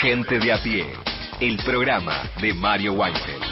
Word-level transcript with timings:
Gente 0.00 0.38
de 0.38 0.50
a 0.50 0.62
pie, 0.62 0.86
el 1.42 1.58
programa 1.62 2.22
de 2.40 2.54
Mario 2.54 2.94
Weinfeld. 2.94 3.44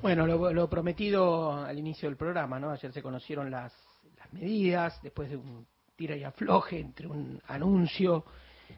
Bueno, 0.00 0.26
lo, 0.26 0.70
prometido 0.70 1.52
al 1.52 1.78
inicio 1.78 2.08
del 2.08 2.16
programa, 2.16 2.58
¿no? 2.58 2.70
Ayer 2.70 2.90
se 2.94 3.02
conocieron 3.02 3.50
las, 3.50 3.74
las 4.16 4.32
medidas, 4.32 4.98
después 5.02 5.28
de 5.28 5.36
un 5.36 5.66
tira 5.96 6.16
y 6.16 6.24
afloje 6.24 6.80
entre 6.80 7.08
un 7.08 7.38
anuncio 7.48 8.24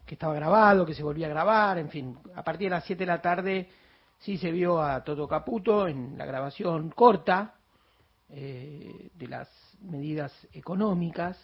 que 0.05 0.17
estaba 0.17 0.35
grabado, 0.35 0.85
que 0.85 0.95
se 0.95 1.05
volvía 1.05 1.27
a 1.27 1.31
grabar, 1.31 1.79
en 1.79 1.89
fin, 1.89 2.19
a 2.35 2.43
partir 2.43 2.67
de 2.67 2.75
las 2.75 2.85
7 2.85 2.99
de 2.99 3.07
la 3.07 3.23
tarde 3.23 3.69
sí 4.19 4.39
se 4.39 4.51
vio 4.51 4.83
a 4.83 5.05
Toto 5.05 5.29
Caputo 5.29 5.87
en 5.87 6.19
la 6.19 6.27
grabación 6.27 6.91
corta 6.91 7.55
eh, 8.31 9.11
de 9.15 9.29
las 9.29 9.49
medidas 9.81 10.33
económicas. 10.53 11.39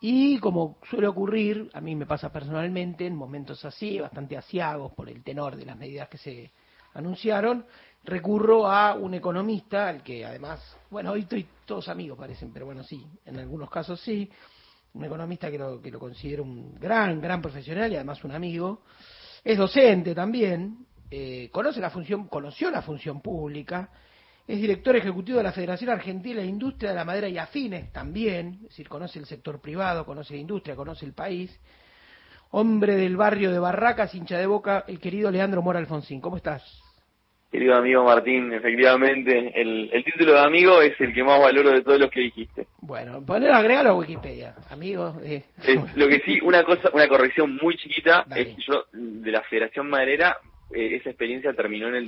Y 0.00 0.38
como 0.38 0.78
suele 0.88 1.06
ocurrir, 1.08 1.70
a 1.72 1.80
mí 1.80 1.96
me 1.96 2.06
pasa 2.06 2.32
personalmente 2.32 3.06
en 3.06 3.16
momentos 3.16 3.64
así, 3.64 3.98
bastante 3.98 4.36
asiagos 4.36 4.92
por 4.92 5.08
el 5.08 5.22
tenor 5.24 5.56
de 5.56 5.66
las 5.66 5.76
medidas 5.76 6.08
que 6.08 6.18
se 6.18 6.52
anunciaron, 6.94 7.66
recurro 8.04 8.70
a 8.70 8.94
un 8.94 9.14
economista, 9.14 9.88
al 9.88 10.02
que 10.02 10.24
además, 10.24 10.60
bueno, 10.90 11.12
hoy 11.12 11.20
estoy 11.20 11.46
todos 11.66 11.88
amigos 11.88 12.18
parecen, 12.18 12.52
pero 12.52 12.66
bueno, 12.66 12.82
sí, 12.82 13.06
en 13.24 13.38
algunos 13.38 13.70
casos 13.70 14.00
sí, 14.00 14.30
un 14.94 15.04
economista 15.04 15.50
que 15.50 15.58
lo, 15.58 15.80
que 15.80 15.90
lo 15.90 15.98
considero 15.98 16.42
un 16.42 16.74
gran, 16.74 17.20
gran 17.20 17.42
profesional 17.42 17.92
y 17.92 17.96
además 17.96 18.22
un 18.24 18.32
amigo, 18.32 18.82
es 19.44 19.58
docente 19.58 20.14
también, 20.14 20.86
eh, 21.10 21.48
conoce 21.52 21.80
la 21.80 21.90
función, 21.90 22.28
conoció 22.28 22.70
la 22.70 22.82
función 22.82 23.20
pública, 23.20 23.90
es 24.48 24.58
director 24.58 24.96
ejecutivo 24.96 25.36
de 25.36 25.44
la 25.44 25.52
Federación 25.52 25.90
Argentina 25.90 26.40
de 26.40 26.46
Industria 26.46 26.90
de 26.90 26.96
la 26.96 27.04
Madera 27.04 27.28
y 27.28 27.36
Afines 27.36 27.92
también, 27.92 28.54
es 28.62 28.68
decir, 28.70 28.88
conoce 28.88 29.18
el 29.18 29.26
sector 29.26 29.60
privado, 29.60 30.06
conoce 30.06 30.34
la 30.34 30.40
industria, 30.40 30.74
conoce 30.74 31.04
el 31.04 31.12
país. 31.12 31.60
Hombre 32.50 32.96
del 32.96 33.18
barrio 33.18 33.52
de 33.52 33.58
Barracas, 33.58 34.14
hincha 34.14 34.38
de 34.38 34.46
boca, 34.46 34.86
el 34.88 34.98
querido 34.98 35.30
Leandro 35.30 35.60
Mora 35.60 35.78
Alfonsín. 35.78 36.22
¿Cómo 36.22 36.38
estás? 36.38 36.82
Querido 37.52 37.74
amigo 37.74 38.04
Martín, 38.04 38.50
efectivamente, 38.54 39.52
el, 39.54 40.02
título 40.02 40.32
de 40.32 40.40
amigo 40.40 40.80
es 40.80 40.98
el 40.98 41.12
que 41.12 41.22
más 41.22 41.40
valoro 41.40 41.70
de 41.70 41.82
todos 41.82 42.00
los 42.00 42.10
que 42.10 42.20
dijiste. 42.20 42.66
Bueno, 42.80 43.24
poner 43.24 43.50
agregarlo 43.50 43.90
a 43.90 43.96
Wikipedia, 43.96 44.54
amigo. 44.70 45.14
Eh. 45.22 45.42
lo 45.94 46.08
que 46.08 46.20
sí, 46.20 46.38
una 46.42 46.64
cosa, 46.64 46.88
una 46.94 47.06
corrección 47.06 47.58
muy 47.60 47.76
chiquita, 47.76 48.24
es 48.34 48.48
que 48.48 48.62
yo 48.66 48.84
de 48.92 49.30
la 49.30 49.42
Federación 49.42 49.90
Maderera 49.90 50.38
eh, 50.70 50.96
esa 50.96 51.10
experiencia 51.10 51.54
terminó 51.54 51.88
en 51.88 51.94
el 51.94 52.06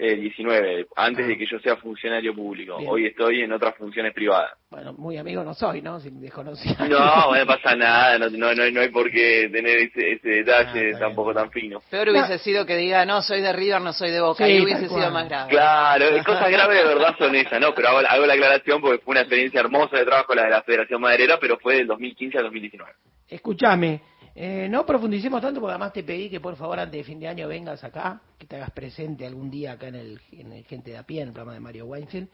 2019, 0.00 0.86
antes 0.96 1.26
de 1.26 1.34
ah. 1.34 1.36
que 1.36 1.46
yo 1.46 1.58
sea 1.60 1.76
funcionario 1.76 2.34
público. 2.34 2.76
Hoy 2.76 3.06
estoy 3.06 3.42
en 3.42 3.52
otras 3.52 3.76
funciones 3.76 4.14
privadas. 4.14 4.52
Bueno, 4.70 4.92
muy 4.94 5.18
amigo 5.18 5.42
no 5.42 5.52
soy, 5.52 5.82
¿no? 5.82 6.00
Si 6.00 6.10
me 6.10 6.28
No, 6.28 7.34
no 7.34 7.46
pasa 7.46 7.74
nada, 7.74 8.18
no, 8.18 8.30
no, 8.30 8.54
no, 8.54 8.80
hay 8.80 8.88
por 8.88 9.10
qué 9.10 9.48
tener 9.52 9.78
ese, 9.78 10.12
ese 10.12 10.28
detalle 10.28 10.94
ah, 10.94 10.98
tampoco 10.98 11.34
tan 11.34 11.50
fino. 11.50 11.80
Peor 11.90 12.08
hubiese 12.08 12.38
sido 12.38 12.64
que 12.64 12.76
diga, 12.76 13.04
no, 13.04 13.20
soy 13.22 13.40
de 13.40 13.52
River, 13.52 13.80
no 13.80 13.92
soy 13.92 14.10
de 14.10 14.20
Boca, 14.20 14.48
y 14.48 14.60
hubiese 14.60 14.88
sido 14.88 15.10
más 15.10 15.28
grave. 15.28 15.50
Claro, 15.50 16.06
cosas 16.24 16.50
graves 16.50 16.78
de 16.78 16.84
verdad 16.84 17.14
son 17.18 17.34
esas, 17.34 17.60
¿no? 17.60 17.74
Pero 17.74 17.88
hago, 17.88 17.98
hago, 18.08 18.26
la 18.26 18.34
aclaración 18.34 18.80
porque 18.80 19.02
fue 19.02 19.12
una 19.12 19.20
experiencia 19.20 19.60
hermosa 19.60 19.98
de 19.98 20.04
trabajo 20.04 20.34
la 20.34 20.44
de 20.44 20.50
la 20.50 20.62
Federación 20.62 21.00
Maderera, 21.00 21.38
pero 21.40 21.58
fue 21.58 21.76
del 21.76 21.86
2015 21.86 22.38
al 22.38 22.44
2019. 22.44 22.92
Escúchame, 23.28 24.00
eh, 24.34 24.68
no 24.68 24.86
profundicemos 24.86 25.40
tanto 25.40 25.60
porque 25.60 25.72
además 25.72 25.92
te 25.92 26.04
pedí 26.04 26.30
que 26.30 26.40
por 26.40 26.56
favor 26.56 26.78
antes 26.78 26.98
de 26.98 27.04
fin 27.04 27.18
de 27.18 27.28
año 27.28 27.48
vengas 27.48 27.82
acá, 27.82 28.20
que 28.38 28.46
te 28.46 28.56
hagas 28.56 28.70
presente 28.70 29.26
algún 29.26 29.50
día 29.50 29.72
acá 29.72 29.88
en 29.88 29.96
el, 29.96 30.20
en 30.32 30.64
Gente 30.64 30.92
de 30.92 30.98
a 30.98 31.02
pie, 31.02 31.22
en 31.22 31.28
el 31.28 31.34
programa 31.34 31.54
de 31.54 31.60
Mario 31.60 31.86
Weinfeld. 31.86 32.28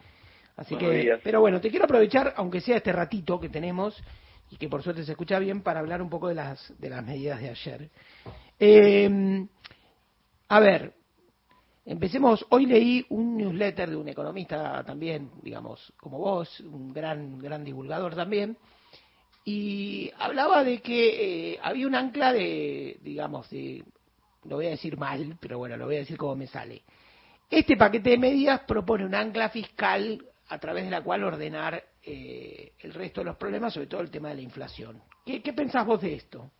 Así 0.55 0.75
que, 0.75 1.19
pero 1.23 1.39
bueno, 1.39 1.61
te 1.61 1.69
quiero 1.69 1.85
aprovechar, 1.85 2.33
aunque 2.37 2.61
sea 2.61 2.77
este 2.77 2.91
ratito 2.91 3.39
que 3.39 3.49
tenemos 3.49 3.95
y 4.49 4.57
que 4.57 4.67
por 4.67 4.81
suerte 4.81 5.03
se 5.03 5.11
escucha 5.11 5.37
bien, 5.37 5.61
para 5.61 5.79
hablar 5.81 6.01
un 6.01 6.09
poco 6.09 6.29
de 6.29 6.35
las, 6.35 6.73
de 6.79 6.89
las 6.89 7.05
medidas 7.05 7.39
de 7.39 7.49
ayer. 7.49 7.89
Eh, 8.59 9.45
a 10.47 10.59
ver, 10.59 10.93
empecemos. 11.85 12.45
Hoy 12.49 12.65
leí 12.65 13.05
un 13.09 13.37
newsletter 13.37 13.89
de 13.89 13.95
un 13.95 14.07
economista 14.07 14.83
también, 14.83 15.29
digamos, 15.43 15.93
como 15.97 16.17
vos, 16.19 16.59
un 16.61 16.93
gran, 16.93 17.37
gran 17.37 17.63
divulgador 17.63 18.15
también, 18.15 18.57
y 19.49 20.11
hablaba 20.19 20.65
de 20.65 20.81
que 20.81 21.53
eh, 21.53 21.59
había 21.63 21.87
un 21.87 21.95
ancla 21.95 22.33
de, 22.33 22.97
digamos, 22.99 23.49
de, 23.49 23.81
lo 24.43 24.57
voy 24.57 24.65
a 24.65 24.71
decir 24.71 24.97
mal, 24.97 25.37
pero 25.39 25.57
bueno, 25.57 25.77
lo 25.77 25.85
voy 25.85 25.95
a 25.95 25.99
decir 25.99 26.17
como 26.17 26.35
me 26.35 26.47
sale. 26.47 26.81
Este 27.49 27.77
paquete 27.77 28.09
de 28.09 28.17
medidas 28.17 28.59
propone 28.67 29.05
un 29.05 29.15
ancla 29.15 29.47
fiscal 29.47 30.21
a 30.49 30.59
través 30.59 30.83
de 30.83 30.91
la 30.91 31.01
cual 31.01 31.23
ordenar 31.23 31.81
eh, 32.03 32.73
el 32.79 32.93
resto 32.93 33.21
de 33.21 33.25
los 33.25 33.37
problemas, 33.37 33.73
sobre 33.73 33.87
todo 33.87 34.01
el 34.01 34.11
tema 34.11 34.27
de 34.27 34.35
la 34.35 34.41
inflación. 34.41 35.01
¿Qué, 35.25 35.41
qué 35.41 35.53
pensás 35.53 35.85
vos 35.85 36.01
de 36.01 36.15
esto? 36.15 36.51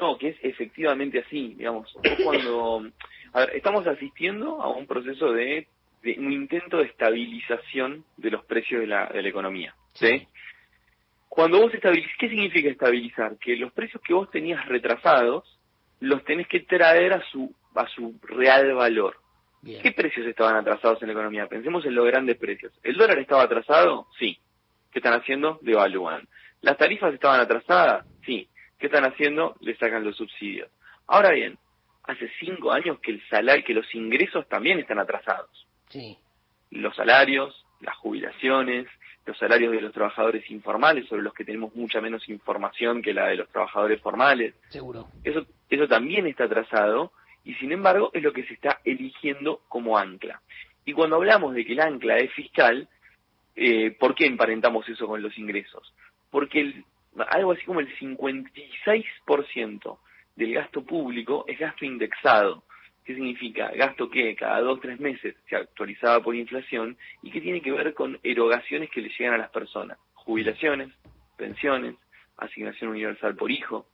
No, 0.00 0.16
que 0.16 0.28
es 0.28 0.36
efectivamente 0.40 1.18
así, 1.18 1.52
digamos. 1.52 1.94
Cuando 2.24 2.90
a 3.34 3.40
ver, 3.40 3.56
estamos 3.56 3.86
asistiendo 3.86 4.62
a 4.62 4.70
un 4.70 4.86
proceso 4.86 5.32
de, 5.32 5.68
de, 6.02 6.18
un 6.18 6.32
intento 6.32 6.78
de 6.78 6.84
estabilización 6.84 8.06
de 8.16 8.30
los 8.30 8.42
precios 8.46 8.80
de 8.80 8.86
la, 8.86 9.04
de 9.08 9.20
la 9.20 9.28
economía, 9.28 9.74
¿sí? 9.92 10.26
Cuando 11.30 11.60
vos 11.60 11.72
estabilizás, 11.72 12.12
¿qué 12.18 12.28
significa 12.28 12.68
estabilizar? 12.68 13.38
Que 13.38 13.54
los 13.54 13.72
precios 13.72 14.02
que 14.02 14.12
vos 14.12 14.28
tenías 14.32 14.66
retrasados 14.66 15.44
los 16.00 16.24
tenés 16.24 16.48
que 16.48 16.58
traer 16.58 17.12
a 17.12 17.22
su, 17.30 17.54
a 17.76 17.86
su 17.86 18.18
real 18.22 18.74
valor. 18.74 19.16
¿Qué 19.62 19.92
precios 19.92 20.26
estaban 20.26 20.56
atrasados 20.56 21.00
en 21.00 21.06
la 21.06 21.12
economía? 21.12 21.46
Pensemos 21.46 21.86
en 21.86 21.94
los 21.94 22.04
grandes 22.04 22.36
precios. 22.36 22.72
¿El 22.82 22.96
dólar 22.96 23.16
estaba 23.20 23.44
atrasado? 23.44 24.08
Sí. 24.18 24.38
¿Qué 24.90 24.98
están 24.98 25.12
haciendo? 25.12 25.60
Devalúan. 25.62 26.26
¿Las 26.62 26.76
tarifas 26.76 27.14
estaban 27.14 27.40
atrasadas? 27.40 28.04
Sí. 28.26 28.48
¿Qué 28.76 28.86
están 28.86 29.04
haciendo? 29.04 29.54
Le 29.60 29.76
sacan 29.76 30.02
los 30.02 30.16
subsidios. 30.16 30.68
Ahora 31.06 31.30
bien, 31.30 31.58
hace 32.08 32.28
cinco 32.40 32.72
años 32.72 32.98
que 32.98 33.12
el 33.12 33.22
salario, 33.28 33.64
que 33.64 33.74
los 33.74 33.94
ingresos 33.94 34.48
también 34.48 34.80
están 34.80 34.98
atrasados. 34.98 35.68
Sí. 35.90 36.18
Los 36.72 36.96
salarios, 36.96 37.64
las 37.80 37.96
jubilaciones, 37.98 38.88
los 39.26 39.38
salarios 39.38 39.72
de 39.72 39.80
los 39.80 39.92
trabajadores 39.92 40.48
informales, 40.50 41.08
sobre 41.08 41.22
los 41.22 41.34
que 41.34 41.44
tenemos 41.44 41.74
mucha 41.74 42.00
menos 42.00 42.28
información 42.28 43.02
que 43.02 43.14
la 43.14 43.28
de 43.28 43.36
los 43.36 43.48
trabajadores 43.48 44.00
formales. 44.00 44.54
Seguro. 44.68 45.06
Eso, 45.22 45.46
eso 45.68 45.88
también 45.88 46.26
está 46.26 46.44
atrasado 46.44 47.12
y 47.44 47.54
sin 47.54 47.72
embargo 47.72 48.10
es 48.12 48.22
lo 48.22 48.32
que 48.32 48.44
se 48.44 48.54
está 48.54 48.80
eligiendo 48.84 49.60
como 49.68 49.98
ancla. 49.98 50.40
Y 50.84 50.92
cuando 50.92 51.16
hablamos 51.16 51.54
de 51.54 51.64
que 51.64 51.72
el 51.72 51.80
ancla 51.80 52.18
es 52.18 52.32
fiscal, 52.32 52.88
eh, 53.56 53.90
¿por 53.92 54.14
qué 54.14 54.26
emparentamos 54.26 54.88
eso 54.88 55.06
con 55.06 55.22
los 55.22 55.36
ingresos? 55.38 55.94
Porque 56.30 56.60
el, 56.60 56.84
algo 57.28 57.52
así 57.52 57.64
como 57.64 57.80
el 57.80 57.96
56% 57.98 59.98
del 60.36 60.54
gasto 60.54 60.82
público 60.82 61.44
es 61.46 61.58
gasto 61.58 61.84
indexado. 61.84 62.62
¿Qué 63.04 63.14
significa? 63.14 63.70
Gasto 63.74 64.10
que 64.10 64.34
cada 64.36 64.60
dos 64.60 64.80
tres 64.80 65.00
meses 65.00 65.34
se 65.48 65.56
actualizaba 65.56 66.22
por 66.22 66.34
inflación 66.34 66.96
y 67.22 67.30
que 67.30 67.40
tiene 67.40 67.60
que 67.60 67.72
ver 67.72 67.94
con 67.94 68.18
erogaciones 68.22 68.90
que 68.90 69.00
le 69.00 69.08
llegan 69.08 69.34
a 69.34 69.38
las 69.38 69.50
personas. 69.50 69.98
Jubilaciones, 70.14 70.90
pensiones, 71.36 71.96
asignación 72.36 72.90
universal 72.90 73.34
por 73.36 73.50
hijo, 73.50 73.86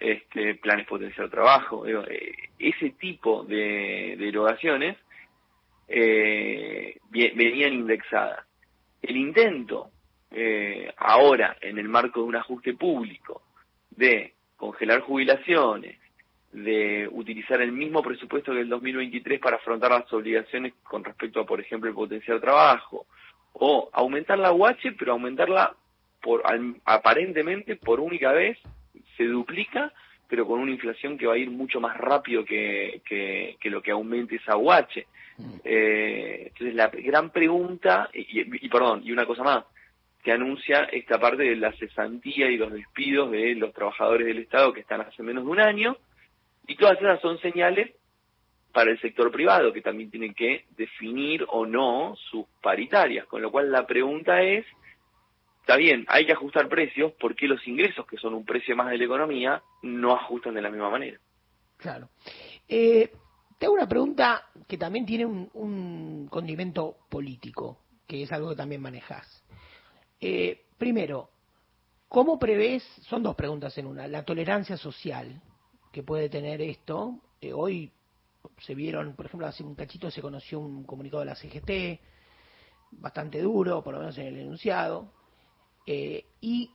este, 0.00 0.54
planes 0.56 0.86
potencial 0.86 1.30
trabajo. 1.30 1.86
Eh, 1.86 2.32
ese 2.58 2.90
tipo 2.90 3.44
de, 3.44 4.14
erogaciones 4.14 4.96
eh, 5.88 6.98
venían 7.10 7.74
indexadas. 7.74 8.46
El 9.02 9.16
intento 9.16 9.90
eh, 10.30 10.92
ahora, 10.96 11.56
en 11.60 11.78
el 11.78 11.88
marco 11.88 12.20
de 12.20 12.26
un 12.26 12.36
ajuste 12.36 12.74
público, 12.74 13.42
de 13.90 14.34
congelar 14.56 15.00
jubilaciones, 15.00 15.98
de 16.56 17.06
utilizar 17.12 17.60
el 17.60 17.70
mismo 17.70 18.02
presupuesto 18.02 18.52
que 18.52 18.60
el 18.60 18.70
2023 18.70 19.40
para 19.40 19.56
afrontar 19.56 19.90
las 19.90 20.10
obligaciones 20.10 20.72
con 20.82 21.04
respecto 21.04 21.40
a, 21.40 21.46
por 21.46 21.60
ejemplo, 21.60 21.90
el 21.90 21.94
potencial 21.94 22.40
trabajo, 22.40 23.06
o 23.52 23.90
aumentar 23.92 24.38
la 24.38 24.52
UH, 24.52 24.94
pero 24.98 25.12
aumentarla 25.12 25.76
por 26.22 26.42
aparentemente 26.86 27.76
por 27.76 28.00
única 28.00 28.32
vez, 28.32 28.58
se 29.18 29.24
duplica, 29.24 29.92
pero 30.28 30.46
con 30.46 30.58
una 30.58 30.72
inflación 30.72 31.18
que 31.18 31.26
va 31.26 31.34
a 31.34 31.38
ir 31.38 31.50
mucho 31.50 31.78
más 31.78 31.94
rápido 31.98 32.42
que, 32.42 33.02
que, 33.04 33.70
lo 33.70 33.82
que 33.82 33.90
aumente 33.90 34.36
esa 34.36 34.56
UH. 34.56 35.04
Eh, 35.62 36.44
entonces, 36.46 36.74
la 36.74 36.88
gran 36.88 37.28
pregunta, 37.28 38.08
y, 38.14 38.64
y 38.64 38.68
perdón, 38.70 39.02
y 39.04 39.12
una 39.12 39.26
cosa 39.26 39.42
más, 39.42 39.64
que 40.24 40.32
anuncia 40.32 40.84
esta 40.84 41.20
parte 41.20 41.42
de 41.42 41.56
la 41.56 41.72
cesantía 41.72 42.50
y 42.50 42.56
los 42.56 42.72
despidos 42.72 43.30
de 43.30 43.54
los 43.56 43.74
trabajadores 43.74 44.26
del 44.26 44.38
Estado 44.38 44.72
que 44.72 44.80
están 44.80 45.02
hace 45.02 45.22
menos 45.22 45.44
de 45.44 45.50
un 45.50 45.60
año, 45.60 45.98
y 46.66 46.76
todas 46.76 46.98
esas 46.98 47.20
son 47.20 47.38
señales 47.38 47.94
para 48.72 48.90
el 48.90 49.00
sector 49.00 49.30
privado, 49.30 49.72
que 49.72 49.80
también 49.80 50.10
tiene 50.10 50.34
que 50.34 50.66
definir 50.76 51.44
o 51.48 51.64
no 51.64 52.14
sus 52.30 52.46
paritarias. 52.60 53.26
Con 53.26 53.40
lo 53.40 53.50
cual 53.50 53.72
la 53.72 53.86
pregunta 53.86 54.42
es, 54.42 54.66
está 55.60 55.76
bien, 55.76 56.04
hay 56.08 56.26
que 56.26 56.32
ajustar 56.32 56.68
precios, 56.68 57.12
¿por 57.12 57.34
qué 57.34 57.48
los 57.48 57.66
ingresos, 57.66 58.06
que 58.06 58.18
son 58.18 58.34
un 58.34 58.44
precio 58.44 58.76
más 58.76 58.90
de 58.90 58.98
la 58.98 59.04
economía, 59.04 59.62
no 59.82 60.14
ajustan 60.14 60.54
de 60.54 60.62
la 60.62 60.70
misma 60.70 60.90
manera? 60.90 61.18
Claro. 61.78 62.10
Eh, 62.68 63.10
te 63.58 63.68
una 63.68 63.88
pregunta 63.88 64.46
que 64.68 64.76
también 64.76 65.06
tiene 65.06 65.24
un, 65.24 66.28
condimento 66.30 66.96
político, 67.08 67.78
que 68.06 68.24
es 68.24 68.32
algo 68.32 68.50
que 68.50 68.56
también 68.56 68.82
manejas. 68.82 69.42
Eh, 70.20 70.66
primero, 70.76 71.30
¿Cómo 72.08 72.38
prevés, 72.38 72.84
son 73.08 73.22
dos 73.22 73.34
preguntas 73.34 73.76
en 73.78 73.86
una, 73.86 74.06
la 74.06 74.24
tolerancia 74.24 74.76
social 74.76 75.40
que 75.96 76.02
puede 76.02 76.28
tener 76.28 76.60
esto? 76.60 77.22
Eh, 77.40 77.54
hoy 77.54 77.90
se 78.58 78.74
vieron, 78.74 79.16
por 79.16 79.24
ejemplo, 79.24 79.46
hace 79.46 79.64
un 79.64 79.74
cachito 79.74 80.10
se 80.10 80.20
conoció 80.20 80.60
un 80.60 80.84
comunicado 80.84 81.20
de 81.20 81.24
la 81.24 81.34
CGT, 81.34 82.02
bastante 83.00 83.40
duro, 83.40 83.82
por 83.82 83.94
lo 83.94 84.00
menos 84.00 84.18
en 84.18 84.26
el 84.26 84.36
enunciado, 84.40 85.10
eh, 85.86 86.26
y 86.42 86.70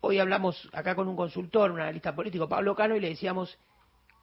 hoy 0.00 0.18
hablamos 0.18 0.66
acá 0.72 0.94
con 0.94 1.08
un 1.08 1.14
consultor, 1.14 1.70
un 1.72 1.80
analista 1.80 2.16
político, 2.16 2.48
Pablo 2.48 2.74
Cano, 2.74 2.96
y 2.96 3.00
le 3.00 3.10
decíamos, 3.10 3.58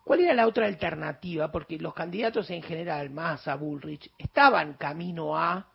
¿cuál 0.03 0.21
era 0.21 0.33
la 0.33 0.47
otra 0.47 0.65
alternativa? 0.65 1.51
Porque 1.51 1.77
los 1.77 1.93
candidatos 1.93 2.49
en 2.49 2.63
general, 2.63 3.11
más 3.11 3.47
a 3.47 3.53
Bullrich, 3.53 4.11
estaban 4.17 4.73
camino 4.73 5.37
a 5.37 5.67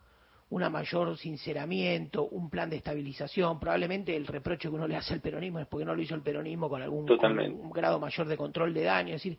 una 0.51 0.69
mayor 0.69 1.15
sinceramiento, 1.17 2.27
un 2.27 2.49
plan 2.49 2.69
de 2.69 2.77
estabilización. 2.77 3.59
Probablemente 3.59 4.15
el 4.15 4.25
reproche 4.25 4.69
que 4.69 4.75
uno 4.75 4.87
le 4.87 4.95
hace 4.95 5.13
al 5.13 5.21
peronismo 5.21 5.59
es 5.59 5.67
porque 5.67 5.85
no 5.85 5.95
lo 5.95 6.01
hizo 6.01 6.15
el 6.15 6.21
peronismo 6.21 6.69
con 6.69 6.81
algún 6.81 7.09
un 7.09 7.71
grado 7.71 7.99
mayor 7.99 8.27
de 8.27 8.37
control 8.37 8.73
de 8.73 8.83
daño. 8.83 9.15
Es 9.15 9.23
decir, 9.23 9.37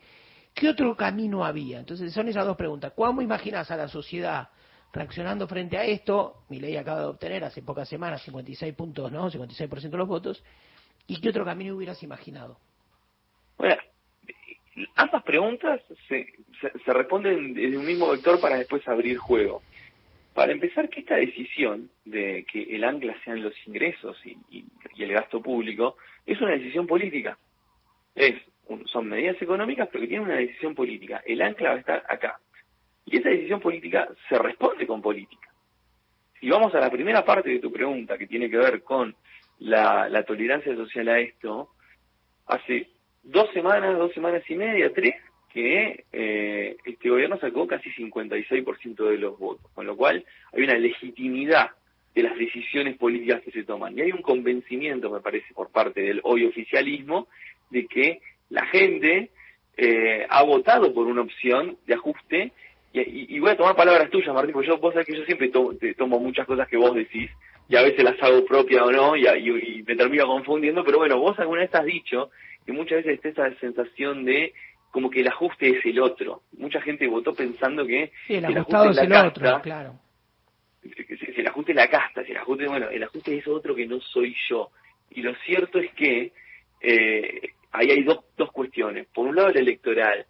¿qué 0.55 0.69
otro 0.69 0.97
camino 0.97 1.45
había? 1.45 1.81
Entonces 1.81 2.13
son 2.13 2.29
esas 2.29 2.47
dos 2.47 2.57
preguntas. 2.57 2.93
¿Cómo 2.95 3.23
imaginas 3.23 3.71
a 3.71 3.77
la 3.77 3.89
sociedad 3.89 4.51
reaccionando 4.93 5.49
frente 5.49 5.77
a 5.79 5.85
esto? 5.85 6.45
Mi 6.49 6.61
ley 6.61 6.77
acaba 6.77 7.01
de 7.01 7.07
obtener 7.07 7.43
hace 7.43 7.63
pocas 7.63 7.89
semanas 7.89 8.23
56 8.23 8.73
puntos, 8.75 9.11
¿no? 9.11 9.31
56% 9.31 9.91
de 9.91 9.99
los 9.99 10.09
votos. 10.09 10.45
¿Y 11.09 11.21
qué 11.21 11.31
otro 11.31 11.45
camino 11.45 11.75
hubieras 11.75 12.01
imaginado? 12.05 12.57
Bueno, 13.59 13.83
ambas 14.95 15.25
preguntas 15.25 15.81
se, 16.09 16.25
se 16.61 16.93
responden 16.93 17.53
desde 17.53 17.77
un 17.77 17.85
mismo 17.85 18.09
vector 18.13 18.41
para 18.41 18.59
después 18.59 18.87
abrir 18.87 19.19
juego. 19.19 19.61
Para 20.35 20.53
empezar, 20.53 20.89
que 20.89 21.01
esta 21.01 21.17
decisión 21.17 21.91
de 22.05 22.45
que 22.51 22.63
el 22.63 22.85
ancla 22.85 23.17
sean 23.25 23.43
los 23.43 23.55
ingresos 23.67 24.17
y, 24.25 24.65
el 24.99 25.13
gasto 25.13 25.41
público 25.41 25.97
es 26.27 26.41
una 26.41 26.53
decisión 26.53 26.87
política. 26.87 27.39
Es, 28.15 28.35
son 28.85 29.09
medidas 29.09 29.41
económicas, 29.41 29.89
pero 29.91 30.03
que 30.03 30.09
tienen 30.09 30.29
una 30.29 30.37
decisión 30.37 30.75
política. 30.75 31.23
El 31.27 31.43
ancla 31.43 31.71
va 31.71 31.77
a 31.77 31.79
estar 31.79 32.05
acá. 32.09 32.39
Y 33.07 33.17
esa 33.17 33.31
decisión 33.31 33.61
política 33.61 34.09
se 34.29 34.39
responde 34.39 34.87
con 34.87 35.01
política. 35.01 35.49
Si 36.39 36.49
vamos 36.49 36.75
a 36.75 36.81
la 36.81 36.91
primera 36.91 37.25
parte 37.25 37.51
de 37.51 37.59
tu 37.59 37.73
pregunta, 37.73 38.17
que 38.17 38.27
tiene 38.27 38.49
que 38.49 38.59
ver 38.59 38.83
con 38.83 39.15
la, 39.59 40.09
la 40.09 40.23
tolerancia 40.25 40.75
social 40.75 41.09
a 41.09 41.19
esto, 41.19 41.71
hace 42.47 42.89
dos 43.23 43.51
semanas, 43.53 43.99
dos 43.99 44.13
semanas 44.13 44.43
y 44.49 44.55
media, 44.55 44.93
tres, 44.93 45.15
que 45.53 46.05
eh, 46.13 46.77
este 46.85 47.11
gobierno 47.11 47.39
sacó 47.39 47.67
casi 47.67 47.91
56% 47.91 49.09
de 49.09 49.19
los 49.19 49.39
votos, 49.39 49.71
con 49.75 49.87
lo 49.87 49.97
cual 49.97 50.25
hay 50.53 50.63
una 50.63 50.79
legitimidad 50.79 51.71
de 52.15 52.23
las 52.23 52.37
decisiones 52.37 52.97
políticas 52.97 53.43
que 53.43 53.51
se 53.51 53.65
toman. 53.65 53.97
Y 53.97 54.03
hay 54.03 54.13
un 54.13 54.23
convencimiento, 54.23 55.11
me 55.11 55.21
parece, 55.21 55.53
por 55.55 55.71
parte 55.71 56.03
del 56.03 56.21
hoy 56.25 56.45
oficialismo, 56.45 57.29
de 57.71 57.87
que 57.87 58.21
la 58.49 58.67
gente 58.67 59.31
eh, 59.77 60.27
ha 60.29 60.43
votado 60.43 60.93
por 60.93 61.07
una 61.07 61.23
opción 61.23 61.77
de 61.87 61.95
ajuste. 61.95 62.53
Y, 62.93 63.39
voy 63.39 63.51
a 63.51 63.57
tomar 63.57 63.77
palabras 63.77 64.11
tuyas, 64.11 64.35
Martín, 64.35 64.53
porque 64.53 64.67
yo, 64.67 64.79
vos 64.79 64.93
sabés 64.93 65.07
que 65.07 65.17
yo 65.17 65.25
siempre 65.25 65.49
tomo 65.97 66.19
muchas 66.19 66.45
cosas 66.45 66.67
que 66.67 66.77
vos 66.77 66.93
decís, 66.93 67.31
y 67.69 67.77
a 67.77 67.83
veces 67.83 68.03
las 68.03 68.21
hago 68.21 68.45
propia 68.45 68.85
o 68.85 68.91
no, 68.91 69.15
y, 69.15 69.29
y 69.29 69.85
me 69.85 69.95
termino 69.95 70.27
confundiendo, 70.27 70.83
pero 70.85 70.99
bueno, 70.99 71.21
vos 71.21 71.39
alguna 71.39 71.61
vez 71.61 71.73
has 71.73 71.85
dicho 71.85 72.31
que 72.67 72.73
muchas 72.73 73.05
veces 73.05 73.25
está 73.25 73.47
esa 73.47 73.61
sensación 73.61 74.25
de 74.25 74.53
como 74.91 75.11
que 75.11 75.21
el 75.21 75.29
ajuste 75.29 75.79
es 75.79 75.85
el 75.85 76.01
otro. 76.01 76.43
Mucha 76.59 76.81
gente 76.81 77.07
votó 77.07 77.35
pensando 77.35 77.87
que 77.87 78.13
el, 78.29 78.45
ajuste 78.45 78.91
es 78.91 78.99
el 78.99 79.13
otro, 79.13 79.61
claro. 79.63 79.95
Si, 80.83 81.41
el 81.41 81.47
ajuste 81.47 81.73
es 81.73 81.77
la 81.77 81.89
casta, 81.89 82.25
si 82.25 82.33
el 82.33 82.39
ajuste, 82.39 82.67
bueno, 82.67 82.89
el 82.89 83.03
ajuste 83.03 83.37
es 83.37 83.47
otro 83.47 83.75
que 83.75 83.87
no 83.87 84.01
soy 84.01 84.35
yo. 84.49 84.71
Y 85.11 85.23
lo 85.23 85.35
cierto 85.47 85.79
es 85.79 85.93
que 85.95 86.33
eh, 86.81 87.51
ahí 87.73 87.91
hay 87.91 88.03
dos, 88.03 88.25
dos 88.37 88.51
cuestiones. 88.51 89.07
Por 89.09 89.27
un 89.27 89.37
lado, 89.37 89.49
el 89.49 89.59
electoral. 89.59 90.27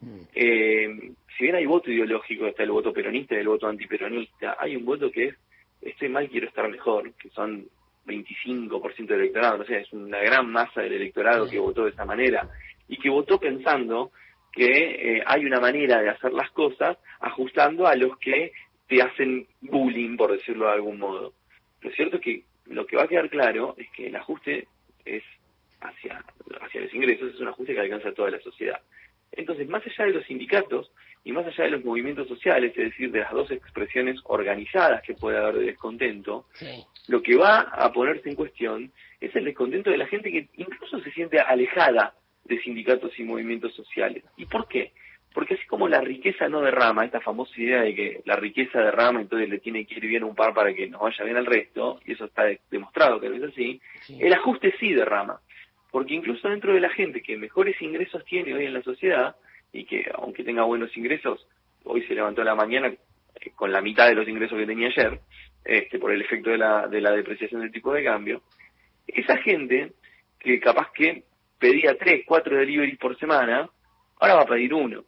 Mm. 0.00 0.20
Eh, 0.34 1.12
si 1.36 1.44
bien 1.44 1.56
hay 1.56 1.66
voto 1.66 1.90
ideológico, 1.90 2.46
está 2.46 2.62
el 2.62 2.70
voto 2.70 2.92
peronista 2.92 3.34
y 3.34 3.38
el 3.38 3.48
voto 3.48 3.66
antiperonista, 3.66 4.56
hay 4.58 4.76
un 4.76 4.84
voto 4.84 5.10
que 5.10 5.28
es 5.28 5.34
estoy 5.80 6.08
mal, 6.08 6.28
quiero 6.28 6.48
estar 6.48 6.68
mejor, 6.68 7.12
que 7.14 7.30
son 7.30 7.66
25% 8.06 9.06
del 9.06 9.20
electorado, 9.20 9.62
o 9.62 9.66
sea, 9.66 9.78
es 9.78 9.92
una 9.92 10.18
gran 10.18 10.50
masa 10.50 10.82
del 10.82 10.94
electorado 10.94 11.48
que 11.48 11.58
votó 11.58 11.84
de 11.84 11.90
esa 11.90 12.04
manera 12.04 12.48
y 12.90 12.98
que 12.98 13.08
votó 13.08 13.38
pensando 13.38 14.10
que 14.52 14.66
eh, 14.66 15.22
hay 15.24 15.44
una 15.44 15.60
manera 15.60 16.02
de 16.02 16.10
hacer 16.10 16.32
las 16.32 16.50
cosas 16.50 16.98
ajustando 17.20 17.86
a 17.86 17.94
los 17.94 18.18
que 18.18 18.52
te 18.88 19.00
hacen 19.00 19.46
bullying, 19.60 20.16
por 20.16 20.32
decirlo 20.32 20.66
de 20.66 20.72
algún 20.72 20.98
modo. 20.98 21.32
Lo 21.80 21.90
cierto 21.92 22.16
es 22.16 22.22
que 22.22 22.42
lo 22.66 22.84
que 22.86 22.96
va 22.96 23.04
a 23.04 23.08
quedar 23.08 23.30
claro 23.30 23.76
es 23.78 23.88
que 23.92 24.08
el 24.08 24.16
ajuste 24.16 24.66
es 25.04 25.22
hacia, 25.80 26.24
hacia 26.60 26.80
los 26.80 26.92
ingresos, 26.92 27.32
es 27.32 27.40
un 27.40 27.48
ajuste 27.48 27.74
que 27.74 27.80
alcanza 27.80 28.08
a 28.08 28.14
toda 28.14 28.30
la 28.30 28.40
sociedad. 28.40 28.80
Entonces, 29.30 29.68
más 29.68 29.86
allá 29.86 30.06
de 30.06 30.14
los 30.14 30.26
sindicatos 30.26 30.90
y 31.22 31.30
más 31.30 31.46
allá 31.46 31.64
de 31.64 31.70
los 31.70 31.84
movimientos 31.84 32.26
sociales, 32.26 32.72
es 32.76 32.90
decir, 32.90 33.12
de 33.12 33.20
las 33.20 33.30
dos 33.30 33.52
expresiones 33.52 34.18
organizadas 34.24 35.02
que 35.02 35.14
puede 35.14 35.38
haber 35.38 35.58
de 35.58 35.66
descontento, 35.66 36.46
lo 37.06 37.22
que 37.22 37.36
va 37.36 37.60
a 37.60 37.92
ponerse 37.92 38.28
en 38.28 38.34
cuestión 38.34 38.92
es 39.20 39.34
el 39.36 39.44
descontento 39.44 39.90
de 39.90 39.98
la 39.98 40.08
gente 40.08 40.32
que 40.32 40.48
incluso 40.56 40.98
se 41.00 41.12
siente 41.12 41.38
alejada 41.38 42.14
de 42.50 42.60
sindicatos 42.62 43.16
y 43.18 43.22
movimientos 43.22 43.72
sociales. 43.74 44.24
¿Y 44.36 44.44
por 44.46 44.66
qué? 44.66 44.92
Porque 45.32 45.54
así 45.54 45.64
como 45.66 45.88
la 45.88 46.00
riqueza 46.00 46.48
no 46.48 46.60
derrama, 46.60 47.04
esta 47.04 47.20
famosa 47.20 47.52
idea 47.56 47.82
de 47.82 47.94
que 47.94 48.20
la 48.24 48.34
riqueza 48.34 48.80
derrama, 48.80 49.20
entonces 49.20 49.48
le 49.48 49.60
tiene 49.60 49.86
que 49.86 49.94
ir 49.94 50.06
bien 50.06 50.24
un 50.24 50.34
par 50.34 50.52
para 50.52 50.74
que 50.74 50.88
nos 50.88 51.00
vaya 51.00 51.24
bien 51.24 51.36
al 51.36 51.46
resto, 51.46 52.00
y 52.04 52.12
eso 52.12 52.24
está 52.24 52.42
demostrado 52.68 53.20
que 53.20 53.28
no 53.28 53.36
es 53.36 53.52
así, 53.52 53.80
el 54.18 54.32
ajuste 54.32 54.74
sí 54.80 54.92
derrama. 54.92 55.40
Porque 55.92 56.14
incluso 56.14 56.48
dentro 56.48 56.74
de 56.74 56.80
la 56.80 56.90
gente 56.90 57.22
que 57.22 57.36
mejores 57.36 57.80
ingresos 57.80 58.24
tiene 58.24 58.52
hoy 58.54 58.66
en 58.66 58.74
la 58.74 58.82
sociedad, 58.82 59.36
y 59.72 59.84
que 59.84 60.10
aunque 60.14 60.42
tenga 60.42 60.64
buenos 60.64 60.94
ingresos, 60.96 61.46
hoy 61.84 62.02
se 62.08 62.14
levantó 62.14 62.42
a 62.42 62.46
la 62.46 62.56
mañana 62.56 62.88
eh, 62.88 63.50
con 63.54 63.70
la 63.70 63.80
mitad 63.80 64.08
de 64.08 64.16
los 64.16 64.28
ingresos 64.28 64.58
que 64.58 64.66
tenía 64.66 64.88
ayer, 64.88 65.20
este, 65.64 66.00
por 66.00 66.10
el 66.10 66.22
efecto 66.22 66.50
de 66.50 66.58
la, 66.58 66.88
de 66.88 67.00
la 67.00 67.12
depreciación 67.12 67.60
del 67.60 67.70
tipo 67.70 67.92
de 67.92 68.02
cambio, 68.02 68.42
esa 69.06 69.36
gente 69.36 69.92
que 70.40 70.58
capaz 70.58 70.90
que 70.92 71.22
pedía 71.60 71.96
tres, 71.96 72.24
cuatro 72.26 72.56
deliveries 72.56 72.98
por 72.98 73.16
semana, 73.18 73.68
ahora 74.18 74.34
va 74.34 74.42
a 74.42 74.46
pedir 74.46 74.74
uno. 74.74 75.04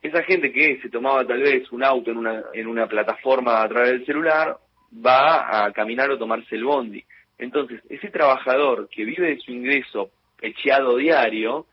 Esa 0.00 0.22
gente 0.22 0.52
que 0.52 0.80
se 0.80 0.88
tomaba 0.88 1.26
tal 1.26 1.42
vez 1.42 1.70
un 1.72 1.84
auto 1.84 2.12
en 2.12 2.18
una, 2.18 2.44
en 2.54 2.66
una 2.68 2.86
plataforma 2.86 3.60
a 3.60 3.68
través 3.68 3.90
del 3.90 4.06
celular, 4.06 4.56
va 5.04 5.64
a 5.64 5.72
caminar 5.72 6.10
o 6.10 6.18
tomarse 6.18 6.54
el 6.54 6.64
bondi. 6.64 7.04
Entonces, 7.38 7.82
ese 7.90 8.08
trabajador 8.10 8.88
que 8.88 9.04
vive 9.04 9.30
de 9.30 9.38
su 9.38 9.50
ingreso 9.50 10.10
pecheado 10.40 10.96
diario 10.96 11.66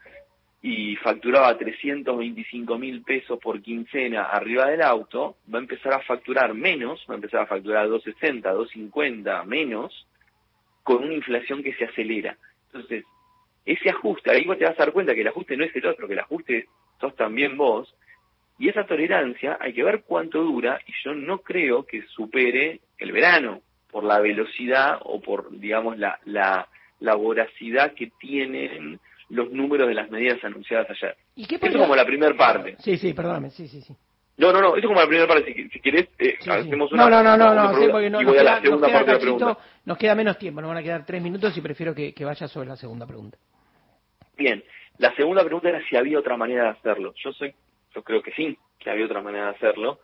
y 0.62 0.96
facturaba 0.96 1.58
325 1.58 2.78
mil 2.78 3.04
pesos 3.04 3.38
por 3.40 3.62
quincena 3.62 4.24
arriba 4.24 4.70
del 4.70 4.82
auto, 4.82 5.36
va 5.54 5.60
a 5.60 5.62
empezar 5.62 5.94
a 5.94 6.00
facturar 6.00 6.54
menos, 6.54 7.06
va 7.08 7.14
a 7.14 7.18
empezar 7.18 7.42
a 7.42 7.48
facturar 7.48 7.88
260, 7.88 8.50
250 8.50 9.44
menos, 9.44 10.08
con 10.84 11.04
una 11.04 11.14
inflación 11.14 11.62
que 11.62 11.74
se 11.74 11.86
acelera. 11.86 12.38
Entonces, 12.68 13.04
ese 13.66 13.90
ajuste, 13.90 14.32
ahí 14.32 14.46
vos 14.46 14.58
te 14.58 14.66
vas 14.66 14.76
a 14.80 14.86
dar 14.86 14.94
cuenta 14.94 15.14
que 15.14 15.22
el 15.22 15.28
ajuste 15.28 15.58
no 15.58 15.64
es 15.64 15.76
el 15.76 15.86
otro, 15.86 16.08
que 16.08 16.14
el 16.14 16.20
ajuste 16.20 16.68
sos 17.00 17.16
también 17.16 17.58
vos, 17.58 17.94
y 18.60 18.70
esa 18.70 18.86
tolerancia 18.86 19.58
hay 19.60 19.74
que 19.74 19.84
ver 19.84 20.04
cuánto 20.04 20.44
dura, 20.44 20.80
y 20.86 20.92
yo 21.04 21.14
no 21.14 21.40
creo 21.40 21.86
que 21.86 22.04
supere 22.04 22.82
el 22.98 23.12
verano, 23.12 23.62
por 23.94 24.04
la 24.04 24.20
velocidad 24.20 24.98
o 25.04 25.22
por, 25.22 25.52
digamos, 25.58 25.98
la, 25.98 26.20
la, 26.26 26.68
la 27.00 27.16
voracidad 27.16 27.94
que 27.94 28.12
tienen 28.20 29.00
los 29.30 29.52
números 29.52 29.88
de 29.88 29.94
las 29.94 30.10
medidas 30.10 30.44
anunciadas 30.44 30.90
ayer. 30.90 31.16
¿Y 31.36 31.46
qué 31.46 31.56
Esto 31.56 31.68
es 31.68 31.78
como 31.78 31.96
la 31.96 32.06
primera 32.06 32.36
parte. 32.36 32.76
Sí, 32.80 32.98
sí, 32.98 33.14
perdóname, 33.14 33.52
sí, 33.52 33.68
sí, 33.68 33.82
sí. 33.82 33.96
No, 34.36 34.52
no, 34.52 34.62
no, 34.62 34.76
esto 34.76 34.80
es 34.80 34.86
como 34.88 35.00
la 35.00 35.08
primera 35.08 35.28
parte. 35.28 35.54
Si, 35.54 35.70
si 35.70 35.80
querés, 35.80 36.10
eh, 36.18 36.38
hacemos 36.40 36.92
una. 36.92 37.04
No, 37.04 37.24
no, 37.24 37.38
no, 37.38 37.38
no, 37.38 37.54
no, 37.54 37.80
sí, 37.80 37.88
porque 37.92 38.10
no, 38.10 38.22
nos, 38.22 38.34
queda, 38.34 38.60
nos, 38.62 38.82
queda 38.82 39.06
cachito, 39.06 39.58
nos 39.86 39.98
queda 39.98 40.16
menos 40.16 40.38
tiempo, 40.40 40.60
nos 40.60 40.70
van 40.70 40.78
a 40.78 40.84
quedar 40.84 41.06
tres 41.06 41.22
minutos 41.22 41.56
y 41.56 41.62
prefiero 41.62 41.94
que, 41.94 42.14
que 42.14 42.26
vaya 42.26 42.48
sobre 42.48 42.68
la 42.68 42.76
segunda 42.76 43.06
pregunta. 43.06 43.38
Bien, 44.38 44.64
la 44.98 45.16
segunda 45.16 45.44
pregunta 45.44 45.70
era 45.70 45.86
si 45.88 45.96
había 45.96 46.20
otra 46.20 46.38
manera 46.38 46.64
de 46.64 46.70
hacerlo. 46.70 47.14
Yo 47.24 47.34
soy, 47.34 47.54
yo 47.94 48.04
creo 48.04 48.22
que 48.22 48.32
sí, 48.32 48.58
que 48.80 48.90
había 48.90 49.06
otra 49.06 49.22
manera 49.22 49.46
de 49.46 49.56
hacerlo, 49.56 50.00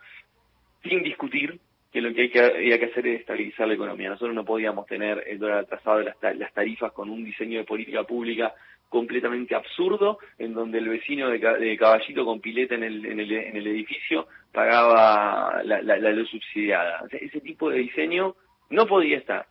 sin 0.83 1.03
discutir 1.03 1.59
que 1.91 2.01
lo 2.01 2.13
que, 2.13 2.21
hay 2.21 2.29
que 2.29 2.39
había 2.39 2.79
que 2.79 2.85
hacer 2.85 3.07
es 3.07 3.21
estabilizar 3.21 3.67
la 3.67 3.73
economía. 3.73 4.09
Nosotros 4.09 4.35
no 4.35 4.45
podíamos 4.45 4.85
tener 4.85 5.23
el 5.27 5.39
dólar 5.39 5.59
atrasado 5.59 5.99
de 5.99 6.05
las, 6.05 6.37
las 6.37 6.53
tarifas 6.53 6.91
con 6.91 7.09
un 7.09 7.23
diseño 7.23 7.59
de 7.59 7.65
política 7.65 8.03
pública 8.03 8.53
completamente 8.89 9.55
absurdo, 9.55 10.17
en 10.37 10.53
donde 10.53 10.79
el 10.79 10.89
vecino 10.89 11.29
de, 11.29 11.77
Caballito 11.77 12.25
con 12.25 12.41
pileta 12.41 12.75
en 12.75 12.83
el, 12.83 13.05
en 13.05 13.19
el, 13.19 13.31
en 13.31 13.55
el 13.55 13.67
edificio 13.67 14.27
pagaba 14.51 15.61
la, 15.63 15.81
la, 15.81 15.97
la 15.97 16.11
luz 16.11 16.29
subsidiada. 16.29 17.03
ese 17.11 17.39
tipo 17.41 17.69
de 17.69 17.79
diseño 17.79 18.35
no 18.71 18.87
podía 18.87 19.17
estar. 19.17 19.45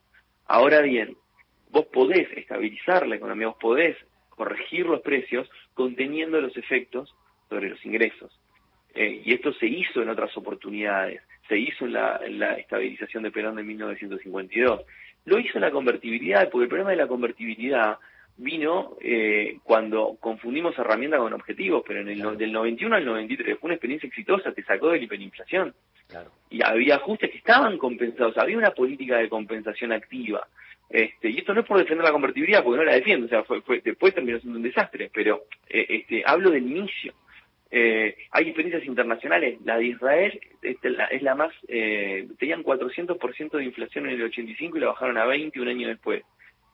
Ahora 0.46 0.80
bien, 0.80 1.16
vos 1.70 1.86
podés 1.86 2.28
estabilizar 2.36 3.06
la 3.06 3.16
economía, 3.16 3.48
vos 3.48 3.58
podés 3.60 3.96
corregir 4.38 4.86
los 4.86 5.00
precios 5.02 5.50
conteniendo 5.74 6.40
los 6.40 6.56
efectos 6.56 7.14
sobre 7.50 7.70
los 7.70 7.84
ingresos. 7.84 8.30
Eh, 8.94 9.22
y 9.24 9.34
esto 9.34 9.52
se 9.52 9.66
hizo 9.66 10.00
en 10.00 10.08
otras 10.08 10.34
oportunidades, 10.36 11.20
se 11.48 11.58
hizo 11.58 11.84
en 11.84 11.92
la, 11.92 12.54
estabilización 12.56 13.24
de 13.24 13.30
Perón 13.30 13.56
de 13.56 13.64
1952. 13.64 14.80
lo 15.26 15.38
hizo 15.38 15.58
la 15.58 15.70
convertibilidad, 15.70 16.48
porque 16.48 16.64
el 16.64 16.68
problema 16.68 16.90
de 16.90 16.96
la 16.96 17.06
convertibilidad 17.06 17.98
vino 18.38 18.96
eh, 19.00 19.58
cuando 19.64 20.16
confundimos 20.20 20.78
herramienta 20.78 21.18
con 21.18 21.32
objetivos, 21.32 21.82
pero 21.86 22.00
en 22.00 22.08
el 22.08 22.38
del 22.38 22.52
91 22.52 22.96
al 22.96 23.04
93 23.04 23.58
fue 23.58 23.68
una 23.68 23.74
experiencia 23.74 24.06
exitosa, 24.06 24.52
te 24.52 24.62
sacó 24.62 24.90
de 24.90 24.98
la 24.98 25.04
hiperinflación. 25.04 25.74
Y 26.48 26.64
había 26.64 26.96
ajustes 26.96 27.30
que 27.30 27.38
estaban 27.38 27.76
compensados, 27.76 28.38
había 28.38 28.56
una 28.56 28.70
política 28.70 29.18
de 29.18 29.28
compensación 29.28 29.92
activa. 29.92 30.46
Este, 30.90 31.28
y 31.28 31.38
esto 31.38 31.52
no 31.52 31.60
es 31.60 31.66
por 31.66 31.78
defender 31.78 32.04
la 32.04 32.12
convertibilidad, 32.12 32.64
porque 32.64 32.78
no 32.78 32.84
la 32.84 32.94
defiendo, 32.94 33.26
o 33.26 33.28
sea, 33.28 33.44
fue, 33.44 33.60
fue, 33.60 33.80
después 33.84 34.14
terminó 34.14 34.38
siendo 34.40 34.58
un 34.58 34.62
desastre, 34.62 35.10
pero 35.12 35.44
eh, 35.68 35.86
este, 35.88 36.22
hablo 36.24 36.50
del 36.50 36.66
inicio. 36.66 37.14
Eh, 37.70 38.16
hay 38.30 38.44
experiencias 38.44 38.86
internacionales, 38.86 39.58
la 39.64 39.76
de 39.76 39.86
Israel 39.86 40.40
este, 40.62 40.88
es 41.10 41.22
la 41.22 41.34
más, 41.34 41.52
eh, 41.68 42.26
tenían 42.38 42.64
400% 42.64 43.50
de 43.50 43.64
inflación 43.64 44.06
en 44.06 44.12
el 44.12 44.22
85 44.22 44.76
y 44.76 44.80
la 44.80 44.86
bajaron 44.86 45.18
a 45.18 45.26
20 45.26 45.60
un 45.60 45.68
año 45.68 45.88
después. 45.88 46.22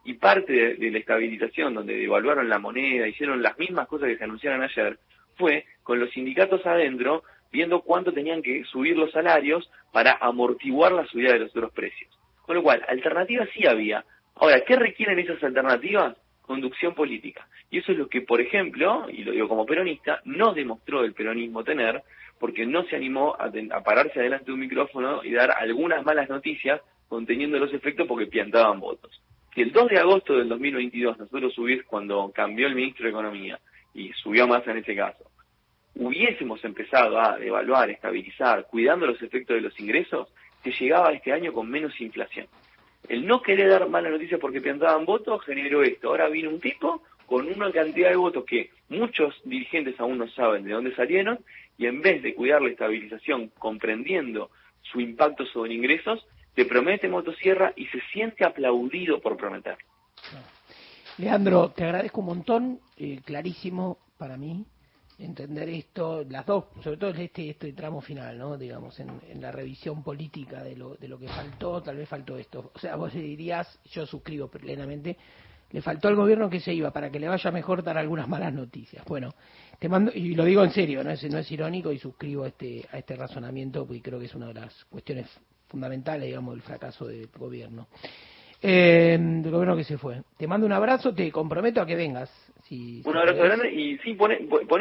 Y 0.04 0.14
parte 0.14 0.76
de, 0.76 0.90
la 0.90 0.98
estabilización, 0.98 1.74
donde 1.74 1.96
devaluaron 1.96 2.48
la 2.48 2.58
moneda, 2.58 3.08
hicieron 3.08 3.42
las 3.42 3.58
mismas 3.58 3.88
cosas 3.88 4.08
que 4.08 4.18
se 4.18 4.24
anunciaron 4.24 4.62
ayer, 4.62 4.98
fue 5.36 5.64
con 5.82 5.98
los 5.98 6.10
sindicatos 6.10 6.64
adentro 6.66 7.24
viendo 7.50 7.80
cuánto 7.80 8.12
tenían 8.12 8.42
que 8.42 8.64
subir 8.64 8.96
los 8.96 9.10
salarios 9.10 9.68
para 9.92 10.18
amortiguar 10.20 10.92
la 10.92 11.06
subida 11.06 11.32
de 11.32 11.40
los 11.40 11.50
otros 11.50 11.72
precios. 11.72 12.10
Con 12.44 12.56
lo 12.56 12.62
cual, 12.62 12.84
alternativas 12.88 13.48
sí 13.54 13.66
había. 13.66 14.04
Ahora, 14.36 14.60
¿qué 14.60 14.76
requieren 14.76 15.18
esas 15.18 15.42
alternativas? 15.42 16.16
Conducción 16.42 16.94
política. 16.94 17.46
Y 17.70 17.78
eso 17.78 17.92
es 17.92 17.98
lo 17.98 18.08
que, 18.08 18.20
por 18.20 18.40
ejemplo, 18.40 19.06
y 19.10 19.24
lo 19.24 19.32
digo 19.32 19.48
como 19.48 19.64
peronista, 19.64 20.20
no 20.24 20.52
demostró 20.52 21.04
el 21.04 21.14
peronismo 21.14 21.64
tener, 21.64 22.02
porque 22.38 22.66
no 22.66 22.84
se 22.84 22.96
animó 22.96 23.34
a, 23.38 23.50
pararse 23.82 24.20
adelante 24.20 24.46
de 24.46 24.52
un 24.52 24.60
micrófono 24.60 25.24
y 25.24 25.32
dar 25.32 25.52
algunas 25.52 26.04
malas 26.04 26.28
noticias 26.28 26.80
conteniendo 27.08 27.58
los 27.58 27.72
efectos 27.72 28.06
porque 28.06 28.26
piantaban 28.26 28.80
votos. 28.80 29.22
Si 29.54 29.62
el 29.62 29.72
2 29.72 29.88
de 29.88 29.98
agosto 29.98 30.36
del 30.36 30.48
2022 30.48 31.18
nosotros 31.18 31.54
subimos 31.54 31.86
cuando 31.86 32.30
cambió 32.32 32.66
el 32.66 32.74
ministro 32.74 33.04
de 33.04 33.10
Economía 33.10 33.58
y 33.94 34.12
subió 34.12 34.46
más 34.46 34.66
en 34.66 34.78
ese 34.78 34.96
caso, 34.96 35.30
hubiésemos 35.94 36.62
empezado 36.64 37.18
a 37.18 37.38
evaluar, 37.40 37.88
estabilizar, 37.88 38.66
cuidando 38.66 39.06
los 39.06 39.22
efectos 39.22 39.54
de 39.54 39.62
los 39.62 39.78
ingresos, 39.78 40.28
que 40.64 40.72
llegaba 40.72 41.12
este 41.12 41.32
año 41.32 41.52
con 41.52 41.70
menos 41.70 42.00
inflación. 42.00 42.46
El 43.08 43.26
no 43.26 43.42
querer 43.42 43.68
dar 43.68 43.88
malas 43.88 44.12
noticias 44.12 44.40
porque 44.40 44.62
piantaban 44.62 45.04
votos 45.04 45.44
generó 45.44 45.82
esto. 45.82 46.08
Ahora 46.08 46.28
vino 46.28 46.48
un 46.48 46.58
tipo 46.58 47.02
con 47.26 47.46
una 47.46 47.70
cantidad 47.70 48.08
de 48.08 48.16
votos 48.16 48.44
que 48.44 48.70
muchos 48.88 49.34
dirigentes 49.44 50.00
aún 50.00 50.18
no 50.18 50.28
saben 50.28 50.64
de 50.64 50.72
dónde 50.72 50.94
salieron 50.96 51.38
y 51.76 51.86
en 51.86 52.00
vez 52.00 52.22
de 52.22 52.34
cuidar 52.34 52.62
la 52.62 52.70
estabilización 52.70 53.50
comprendiendo 53.58 54.50
su 54.82 55.00
impacto 55.00 55.44
sobre 55.46 55.74
ingresos, 55.74 56.26
te 56.54 56.64
promete 56.64 57.08
motosierra 57.08 57.72
y 57.76 57.86
se 57.86 58.00
siente 58.12 58.44
aplaudido 58.44 59.20
por 59.20 59.36
prometer. 59.36 59.76
Leandro, 61.18 61.70
te 61.70 61.84
agradezco 61.84 62.20
un 62.20 62.26
montón, 62.26 62.80
eh, 62.96 63.20
clarísimo 63.24 63.98
para 64.18 64.36
mí 64.36 64.64
entender 65.18 65.68
esto, 65.68 66.24
las 66.28 66.44
dos, 66.44 66.64
sobre 66.82 66.96
todo 66.96 67.10
este, 67.10 67.50
este 67.50 67.72
tramo 67.72 68.00
final, 68.00 68.36
¿no? 68.38 68.56
Digamos, 68.56 68.98
en, 69.00 69.40
la 69.40 69.52
revisión 69.52 70.02
política 70.02 70.62
de 70.62 70.76
lo, 70.76 70.96
de 70.96 71.08
lo 71.08 71.18
que 71.18 71.28
faltó, 71.28 71.82
tal 71.82 71.96
vez 71.96 72.08
faltó 72.08 72.36
esto. 72.36 72.72
O 72.74 72.78
sea, 72.78 72.96
vos 72.96 73.12
dirías, 73.12 73.78
yo 73.90 74.06
suscribo 74.06 74.48
plenamente, 74.48 75.16
le 75.70 75.82
faltó 75.82 76.08
al 76.08 76.16
gobierno 76.16 76.48
que 76.48 76.60
se 76.60 76.72
iba 76.72 76.92
para 76.92 77.10
que 77.10 77.18
le 77.18 77.28
vaya 77.28 77.50
mejor 77.50 77.82
dar 77.82 77.98
algunas 77.98 78.28
malas 78.28 78.52
noticias. 78.52 79.04
Bueno, 79.06 79.34
te 79.78 79.88
mando, 79.88 80.12
y 80.14 80.34
lo 80.34 80.44
digo 80.44 80.62
en 80.64 80.70
serio, 80.70 81.02
no 81.02 81.10
es, 81.10 81.22
no 81.24 81.38
es 81.38 81.50
irónico 81.50 81.92
y 81.92 81.98
suscribo 81.98 82.46
este, 82.46 82.86
a 82.92 82.98
este 82.98 83.16
razonamiento 83.16 83.86
porque 83.86 84.02
creo 84.02 84.18
que 84.18 84.26
es 84.26 84.34
una 84.34 84.48
de 84.48 84.54
las 84.54 84.84
cuestiones 84.84 85.26
fundamentales, 85.68 86.26
digamos, 86.26 86.54
del 86.54 86.62
fracaso 86.62 87.06
del 87.06 87.28
gobierno. 87.28 87.88
Eh, 88.66 89.18
del 89.20 89.52
gobierno 89.52 89.76
que 89.76 89.84
se 89.84 89.98
fue. 89.98 90.22
Te 90.38 90.46
mando 90.46 90.64
un 90.64 90.72
abrazo, 90.72 91.14
te 91.14 91.30
comprometo 91.30 91.82
a 91.82 91.86
que 91.86 91.96
vengas. 91.96 92.30
Si, 92.62 93.02
un 93.04 93.14
abrazo 93.14 93.42
grande 93.42 93.70
y 93.70 93.98
sí, 93.98 94.14
pone 94.14 94.38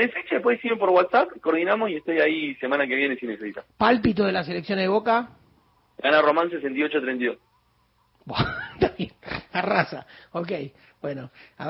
fecha, 0.08 0.36
después 0.36 0.58
decirme 0.58 0.78
por 0.78 0.90
WhatsApp, 0.92 1.28
coordinamos 1.42 1.90
y 1.90 1.98
estoy 1.98 2.22
ahí 2.22 2.56
semana 2.56 2.88
que 2.88 2.96
viene 2.96 3.18
si 3.18 3.28
necesitas. 3.28 3.66
Pálpito 3.78 4.24
de 4.24 4.32
la 4.32 4.46
selección 4.46 4.80
de 4.80 4.88
Boca. 4.88 5.32
Gana 6.02 6.22
Román 6.22 6.50
68-32. 6.50 7.38
Bueno, 8.24 8.46
está 8.76 8.96
bien, 8.98 9.12
arrasa. 9.52 10.08
Ok, 10.32 10.52
bueno. 11.02 11.30